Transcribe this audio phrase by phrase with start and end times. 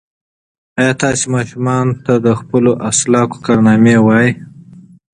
[0.79, 4.31] ایا تاسي ماشومانو ته د خپلو اسلافو کارنامې وایئ؟